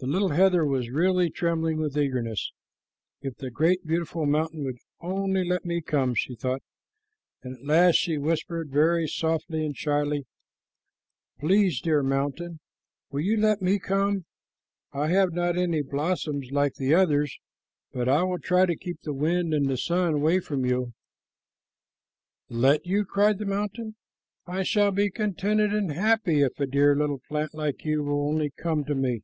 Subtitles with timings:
[0.00, 2.52] The little heather was really trembling with eagerness.
[3.20, 6.62] "If the great, beautiful mountain would only let me come!" she thought,
[7.42, 10.24] and at last she whispered very softly and shyly,
[11.40, 12.60] "Please, dear mountain,
[13.10, 14.24] will you let me come?
[14.92, 17.36] I have not any blossoms like the others,
[17.90, 20.92] but I will try to keep the wind and the sun away from you."
[22.48, 23.96] "Let you?" cried the mountain.
[24.46, 28.50] "I shall be contented and happy if a dear little plant like you will only
[28.56, 29.22] come to me."